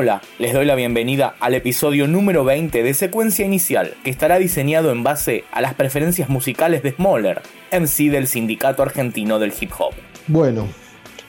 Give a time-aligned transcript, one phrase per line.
[0.00, 4.92] Hola, les doy la bienvenida al episodio número 20 de Secuencia Inicial, que estará diseñado
[4.92, 7.42] en base a las preferencias musicales de Smoller,
[7.72, 9.94] MC del Sindicato Argentino del Hip Hop.
[10.28, 10.68] Bueno,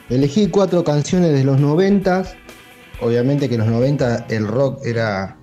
[0.08, 2.22] elegí cuatro canciones de los 90.
[3.00, 5.36] Obviamente que en los 90 el rock era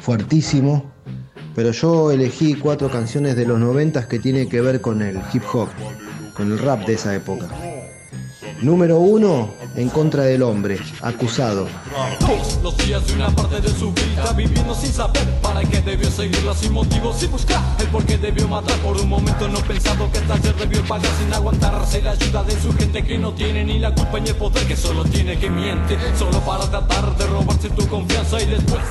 [0.00, 0.90] fuertísimo,
[1.54, 5.42] pero yo elegí cuatro canciones de los 90 que tienen que ver con el hip
[5.52, 5.68] hop,
[6.34, 7.46] con el rap de esa época.
[8.62, 11.68] Número uno, en contra del hombre, acusado.
[12.62, 16.54] Los días de una parte de su vida viviendo sin saber para qué debió seguirla
[16.54, 20.18] sin motivo, sin buscar el por qué debió matar por un momento no pensado que
[20.18, 23.78] esta taller debió pagar sin aguantarse la ayuda de su gente que no tiene ni
[23.78, 27.70] la culpa ni el poder que solo tiene que miente solo para tratar de robarse
[27.70, 28.82] tu confianza y después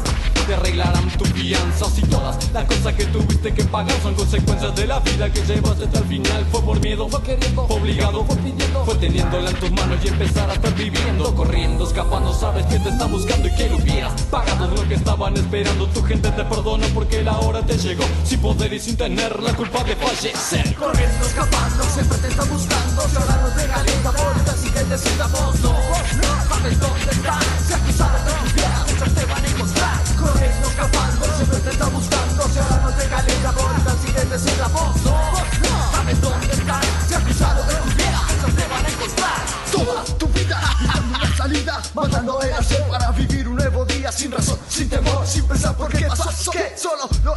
[0.48, 4.88] te arreglarán tu fianza si todas las cosas que tuviste que pagar son consecuencias de
[4.88, 8.36] la vida que llevaste hasta el final fue por miedo, fue queriendo, fue obligado, fue
[8.38, 12.90] pidiendo, teniéndola en tus manos y empezar a estar viviendo, corriendo, escapando, sabes que te
[12.90, 16.86] está buscando y que lo hubieras pagado lo que estaban esperando, tu gente te perdona
[16.94, 20.76] porque la hora te llegó, sin poder y sin tener la culpa de fallecer.
[20.76, 25.72] Corriendo, escapando, siempre te está buscando, no te calienta por así que sienta vos, no,
[25.72, 31.26] no sabes dónde están, si acusados de vida, muchos te van a encontrar, corriendo, escapando,
[31.38, 32.44] siempre te está buscando,
[42.02, 45.92] matando el hacer para vivir un nuevo día sin razón, sin temor, sin pensar por
[45.92, 47.36] qué pasó, que solo lo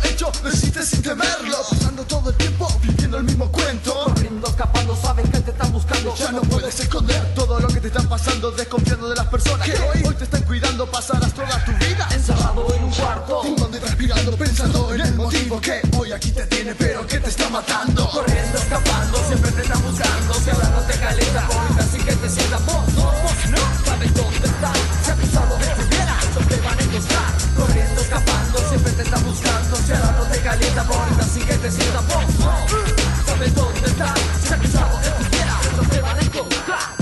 [30.52, 35.60] calienta por así que te sienta vos, no sabes dónde si acusados de tu vida,
[35.70, 37.01] muchos te van a encontrar.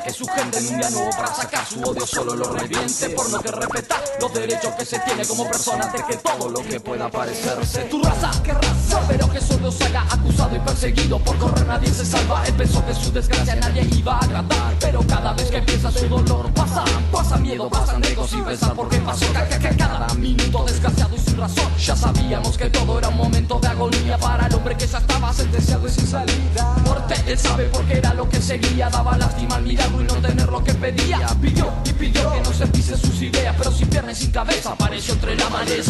[0.00, 3.28] Que su gente en un día nuevo para sacar su odio solo lo reviente por
[3.30, 6.78] no que respetar los derechos que se tiene como persona de que todo lo que
[6.80, 7.82] pueda parecerse.
[7.84, 11.92] Tu raza, qué raza, pero que solo se haga acusado y perseguido por correr nadie
[11.92, 15.56] se salva, él pensó que su desgracia nadie iba a agradar, pero cada vez que
[15.58, 20.14] empieza su dolor pasa, pasa miedo, pasan lejos sin pensar por qué pasó, ca- cada
[20.14, 24.46] minuto desgraciado y sin razón, ya sabíamos que todo era un momento de agonía para
[24.46, 28.28] el hombre que ya estaba sentenciado y sin salida, muerte, él sabe porque era lo
[28.28, 30.78] que seguía, daba lástima al no tener que se
[33.58, 33.70] pero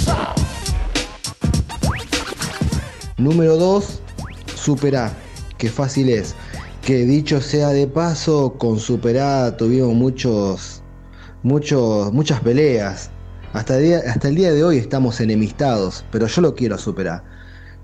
[0.07, 0.35] la.
[3.19, 4.01] Número 2,
[4.55, 5.13] Superá,
[5.59, 6.35] que fácil es.
[6.83, 10.83] Que dicho sea de paso, con Superá tuvimos muchos,
[11.43, 13.11] muchos, muchas peleas.
[13.53, 16.79] Hasta el, día, hasta el día de hoy estamos enemistados, pero yo lo quiero a
[16.79, 17.23] Superá.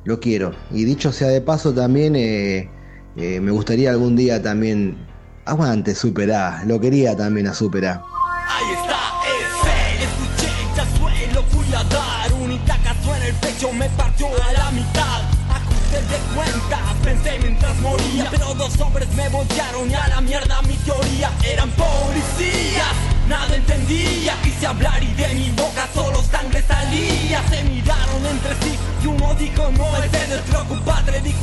[0.05, 0.53] Lo quiero.
[0.73, 2.71] Y dicho sea de paso también, eh,
[3.17, 5.08] eh, me gustaría algún día también...
[5.49, 6.63] Aguante, Superá.
[6.67, 8.05] Lo quería también a Superá.
[8.51, 13.89] Ahí está, ese, escuché, ya suelo, fui a dar un itacazo en el pecho, me
[13.91, 15.23] partió a la mitad.
[15.49, 20.61] Ajusté de cuentas, pensé mientras moría, pero dos hombres me voltearon y a la mierda
[20.63, 21.31] mi teoría.
[21.43, 22.93] Eran policías,
[23.27, 27.43] nada entendía, quise hablar y de mi boca solo sangre salía.
[27.49, 30.53] Se miraron entre sí y uno dijo no, ese es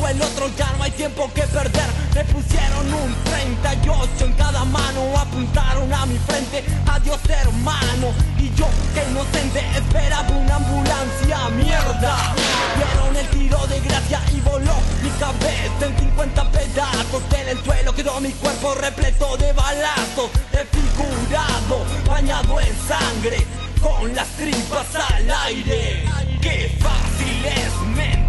[0.07, 1.89] el otro, ya no hay tiempo que perder.
[2.13, 8.13] Me pusieron un 38 en cada mano, apuntaron a mi frente, adiós hermano.
[8.37, 12.35] Y yo, que inocente, esperaba una ambulancia, mierda.
[12.77, 17.23] Vieron el tiro de gracia y voló mi cabeza en 50 pedazos.
[17.37, 23.45] En el suelo quedó mi cuerpo repleto de balazos, desfigurado, bañado en sangre,
[23.81, 26.05] con las tripas al aire.
[26.41, 28.24] Qué fácil es mentir,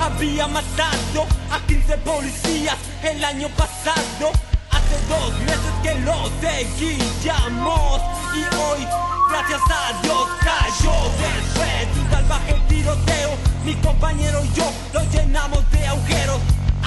[0.00, 4.32] había matado a 15 policías el año pasado.
[4.70, 8.00] Hace dos meses que lo seguíamos
[8.34, 8.86] y hoy,
[9.30, 13.30] gracias a Dios, cayó después de un salvaje tiroteo.
[13.64, 16.40] Mi compañero y yo lo llenamos de agujeros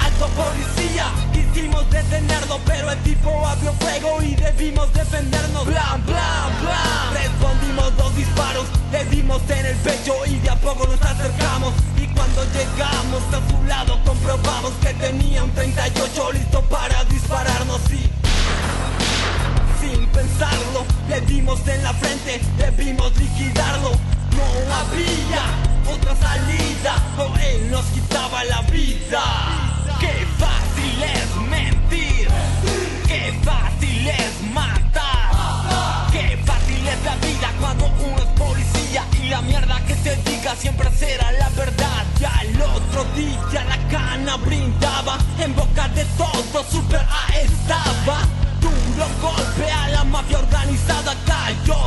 [0.04, 5.66] Alto policía, quisimos detenerlo, pero el tipo abrió fuego y debimos defendernos.
[5.66, 7.10] Bla, bla, bla.
[7.12, 11.74] Respondimos dos disparos, le dimos en el pecho y de a poco nos acercamos.
[11.96, 15.47] Y cuando llegamos a su lado comprobamos que tenían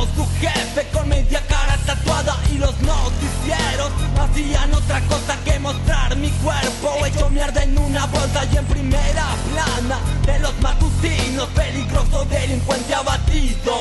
[0.02, 6.16] Dios, su jefe con media cara tatuada y los noticieros hacían otra cosa que mostrar
[6.16, 12.24] mi cuerpo hecho mierda en una bolsa y en primera plana de los matutinos, peligroso
[12.24, 13.74] delincuente abatido.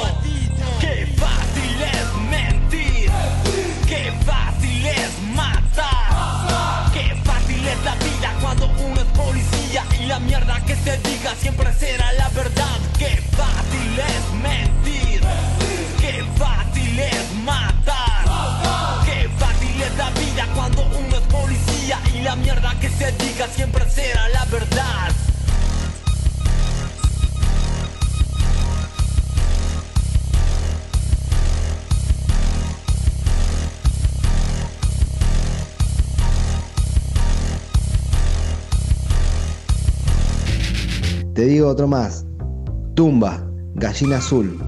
[0.79, 3.11] Qué fácil es mentir,
[3.87, 10.19] qué fácil es matar, qué fácil es la vida cuando uno es policía y la
[10.19, 12.50] mierda que se diga siempre será la verdad.
[41.63, 42.25] otro más.
[42.95, 43.41] Tumba,
[43.75, 44.59] Gallina Azul,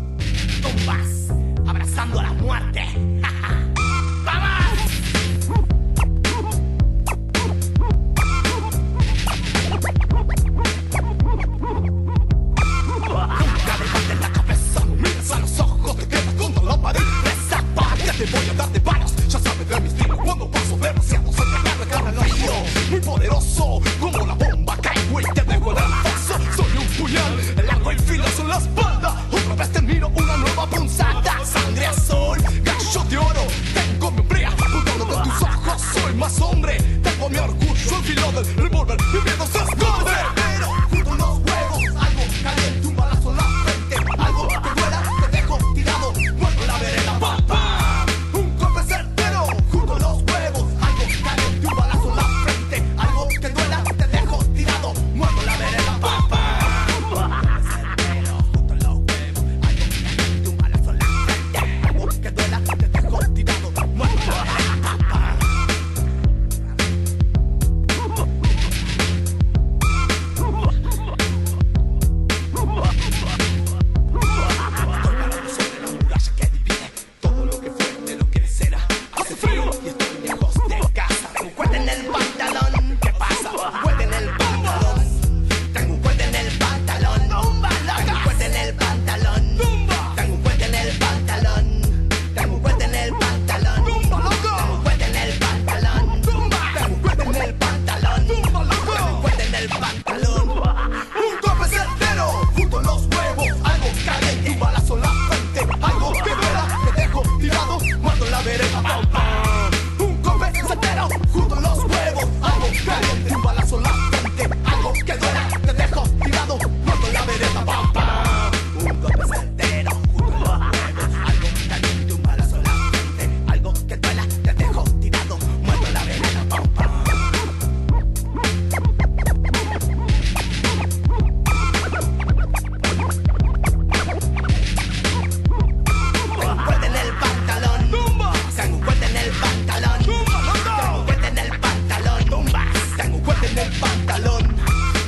[144.06, 144.44] pantalón.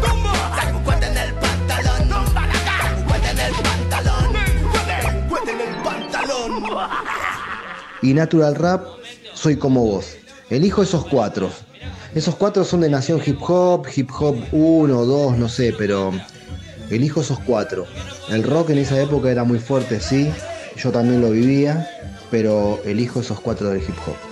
[3.23, 4.35] En el pantalón.
[5.47, 6.51] En el pantalón.
[8.01, 8.85] Y Natural Rap,
[9.33, 10.17] soy como vos.
[10.49, 11.51] Elijo esos cuatro
[12.13, 16.11] esos cuatro son de Nación Hip Hop, Hip Hop 1, 2, no sé, pero
[16.89, 17.85] elijo esos cuatro.
[18.29, 20.29] El rock en esa época era muy fuerte, sí,
[20.75, 21.89] yo también lo vivía,
[22.29, 24.30] pero elijo esos cuatro del hip hop.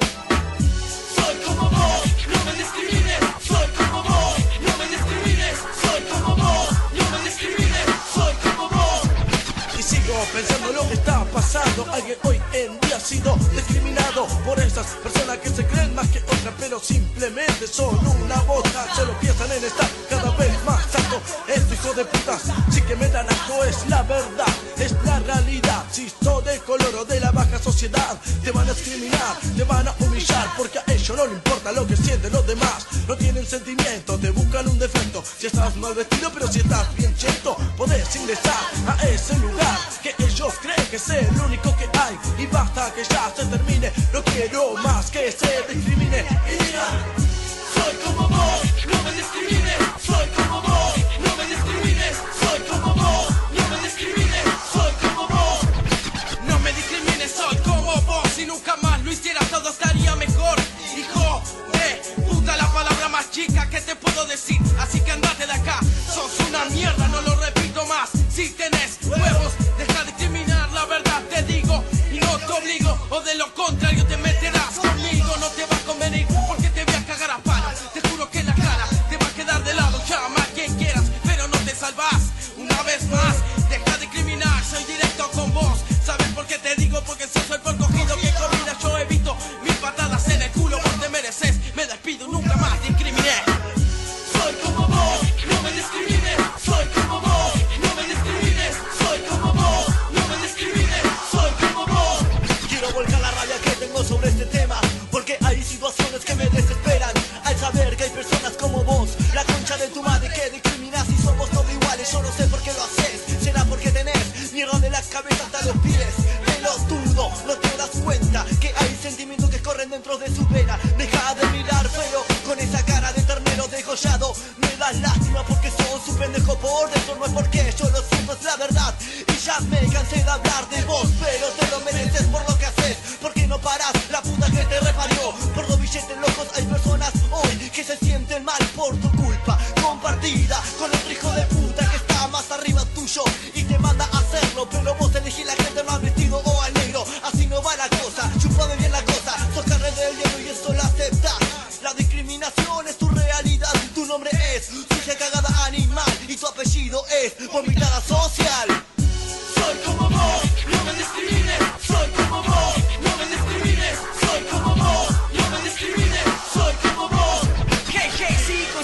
[17.20, 18.96] Simplemente son una bota.
[18.96, 21.22] Solo piensan en estar cada vez más alto.
[21.48, 24.48] Esto hijo de putas, sí que me dan asco, es la verdad,
[24.78, 25.84] es la realidad.
[25.92, 29.88] Si sos de color o de la baja sociedad, te van a discriminar, te van
[29.88, 32.88] a humillar, porque a ellos no le importa lo que sienten los demás.
[33.08, 35.22] No tienen sentimiento, te buscan un defecto.
[35.38, 40.16] Si estás mal vestido, pero si estás bien cheto, podés ingresar a ese lugar que
[40.24, 42.18] ellos creen que es el único que hay.
[42.38, 45.64] Y basta que ya se termine, no quiero más que se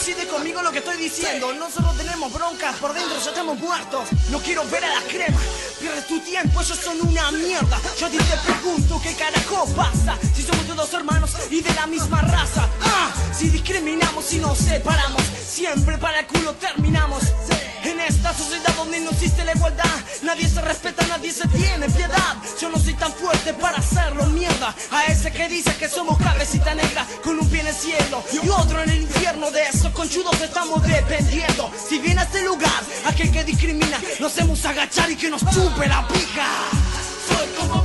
[0.05, 1.51] coincide conmigo lo que estoy diciendo.
[1.53, 4.07] No solo tenemos broncas, por dentro ya estamos muertos.
[4.29, 5.39] No quiero ver a la crema.
[5.79, 7.79] Pierdes tu tiempo, ellos son una mierda.
[7.99, 10.15] Yo a ti te pregunto qué carajo pasa.
[10.35, 12.69] Si somos todos hermanos y de la misma raza.
[12.81, 17.23] Ah, si discriminamos y nos separamos, siempre para el culo terminamos.
[17.85, 19.85] En esta sociedad donde no existe la igualdad,
[20.23, 22.35] nadie se respeta, nadie se tiene piedad.
[22.59, 24.73] Yo no soy tan fuerte para hacerlo mierda.
[24.91, 28.49] A ese que dice que somos cabecita negra con un pie en el cielo y
[28.49, 29.51] otro en el infierno.
[29.51, 31.71] De esos conchudos estamos dependiendo.
[31.87, 35.87] Si viene a este lugar, aquel que discrimina, nos hacemos agachar y que nos chupe
[35.87, 36.47] la pija.
[37.27, 37.84] Soy como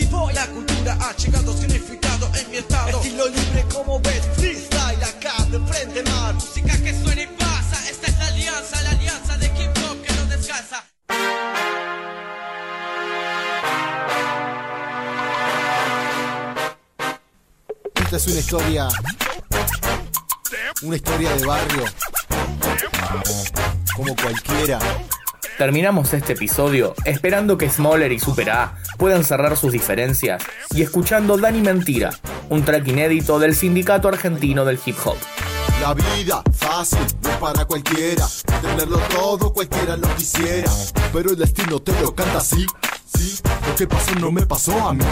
[0.00, 0.32] voy.
[0.32, 5.60] La cultura ha llegado significado en mi estado Estilo libre como ves, freestyle acá de
[5.60, 9.70] frente mar Música que suena y pasa, esta es la alianza, la alianza de hip
[9.84, 10.84] hop que no descansa.
[17.94, 18.88] Esta es una historia.
[20.82, 21.84] Una historia de barrio.
[23.96, 24.78] Como cualquiera.
[25.62, 30.42] Terminamos este episodio esperando que Smoller y Super A puedan cerrar sus diferencias
[30.74, 32.10] y escuchando Dani Mentira,
[32.48, 35.14] un track inédito del Sindicato Argentino del Hip Hop.
[35.80, 38.26] La vida fácil, no es para cualquiera.
[38.60, 40.68] Tenerlo todo, cualquiera lo quisiera.
[41.12, 42.66] Pero el destino te lo canta así.
[43.16, 43.38] Sí,
[43.68, 45.04] lo que pasó no me pasó a mí.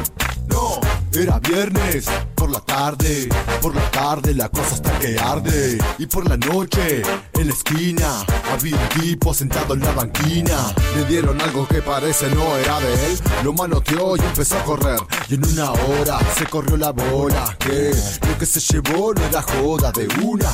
[0.48, 0.80] No,
[1.12, 3.28] Era viernes, por la tarde,
[3.60, 5.78] por la tarde la cosa hasta que arde.
[5.98, 7.02] Y por la noche,
[7.34, 10.72] en la esquina, había un tipo sentado en la banquina.
[10.96, 13.18] Le dieron algo que parece no era de él.
[13.42, 15.00] Lo manoteó y empezó a correr.
[15.28, 17.56] Y en una hora se corrió la bola.
[17.58, 17.92] Que
[18.28, 20.50] lo que se llevó no era joda de una.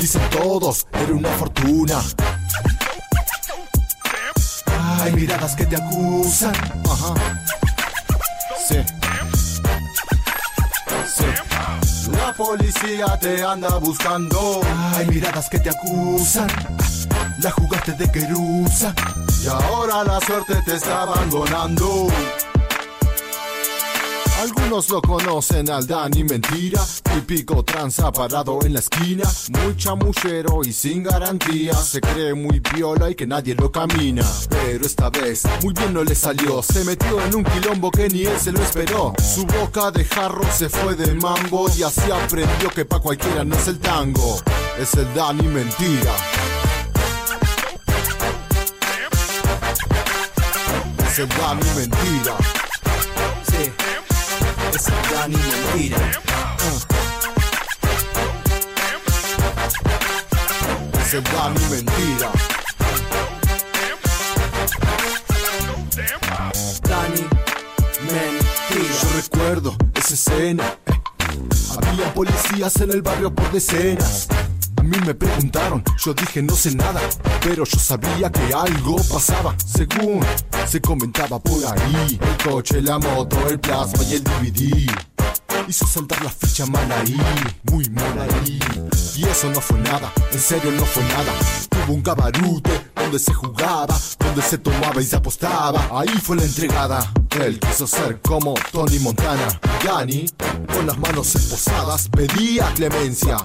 [0.00, 2.00] Dicen todos, era una fortuna.
[5.00, 6.54] Hay miradas que te acusan.
[6.86, 7.14] Ajá.
[8.66, 8.76] Sí.
[12.12, 14.60] La policía te anda buscando.
[14.94, 16.48] Hay miradas que te acusan.
[17.40, 18.94] La jugaste de querusa.
[19.42, 22.08] Y ahora la suerte te está abandonando.
[24.40, 30.72] Algunos lo conocen al Dani Mentira, típico tranza parado en la esquina, muy chamullero y
[30.72, 34.24] sin garantía, se cree muy viola y que nadie lo camina.
[34.48, 38.26] Pero esta vez muy bien no le salió, se metió en un quilombo que ni
[38.26, 39.12] él se lo esperó.
[39.18, 43.56] Su boca de jarro se fue de mambo y así aprendió que pa' cualquiera no
[43.56, 44.38] es el tango,
[44.78, 46.14] es el Dani Mentira.
[51.08, 52.67] Es el Dani Mentira.
[54.74, 55.96] Es el Dani mentira.
[61.00, 62.30] Es el Dani Mentira.
[66.82, 67.20] Dani
[68.00, 68.94] mentira.
[69.02, 70.64] Yo recuerdo esa escena.
[71.86, 74.28] Había policías en el barrio por decenas.
[74.76, 77.00] A mí me preguntaron, yo dije no sé nada,
[77.42, 79.54] pero yo sabía que algo pasaba.
[79.66, 80.20] Según
[80.68, 84.92] se comentaba por ahí, el coche, la moto, el plasma y el DVD.
[85.66, 87.16] Hizo saltar la ficha mal ahí,
[87.70, 88.58] muy mal ahí.
[89.16, 91.32] Y eso no fue nada, en serio no fue nada.
[91.86, 95.88] Hubo un cabarute donde se jugaba, donde se tomaba y se apostaba.
[95.90, 97.12] Ahí fue la entregada.
[97.40, 99.48] Él quiso ser como Tony Montana.
[99.82, 100.26] Dani,
[100.74, 103.38] con las manos esposadas, pedía clemencia.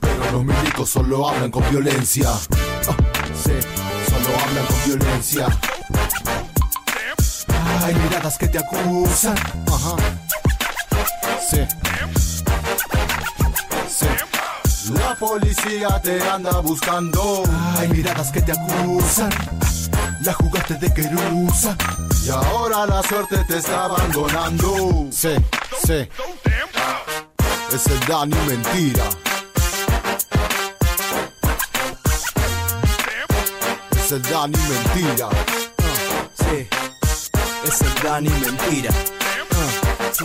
[0.00, 2.30] Pero los milicos solo hablan con violencia.
[2.30, 2.96] Ah,
[3.44, 3.52] sí,
[4.08, 5.48] solo hablan con violencia.
[7.86, 9.36] Hay miradas que te acusan.
[9.68, 9.94] Ajá.
[11.48, 11.64] Sí.
[13.88, 14.06] Sí.
[14.92, 17.44] La policía te anda buscando.
[17.78, 19.30] Hay miradas que te acusan.
[20.22, 21.76] La jugaste de querusa.
[22.24, 25.06] Y ahora la suerte te está abandonando.
[25.12, 25.36] Sí,
[25.86, 26.08] sí.
[27.72, 29.04] Es el Dani mentira.
[33.96, 35.28] Es el Dani mentira.
[36.36, 36.68] Sí,
[37.66, 38.90] es el Dani mentira.
[40.12, 40.24] Sí,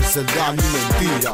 [0.00, 1.32] Es el Dani mentira.